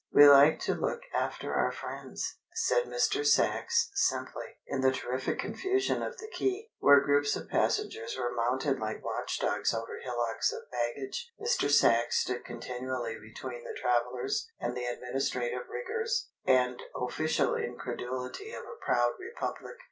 "We 0.11 0.27
like 0.27 0.59
to 0.61 0.73
look 0.73 1.01
after 1.13 1.53
our 1.53 1.71
friends," 1.71 2.39
said 2.55 2.85
Mr. 2.85 3.23
Sachs 3.23 3.91
simply. 3.93 4.57
In 4.65 4.81
the 4.81 4.91
terrific 4.91 5.37
confusion 5.37 6.01
of 6.01 6.17
the 6.17 6.27
quay, 6.27 6.71
where 6.79 7.05
groups 7.05 7.35
of 7.35 7.47
passengers 7.49 8.17
were 8.17 8.33
mounted 8.33 8.79
like 8.79 9.05
watch 9.05 9.37
dogs 9.39 9.75
over 9.75 9.99
hillocks 10.03 10.51
of 10.51 10.71
baggage, 10.71 11.31
Mr. 11.39 11.69
Sachs 11.69 12.17
stood 12.19 12.43
continually 12.43 13.19
between 13.19 13.63
the 13.63 13.77
travellers 13.79 14.47
and 14.59 14.75
the 14.75 14.85
administrative 14.85 15.69
rigours 15.69 16.29
and 16.45 16.81
official 16.99 17.53
incredulity 17.53 18.53
of 18.53 18.63
a 18.63 18.83
proud 18.83 19.11
republic. 19.19 19.75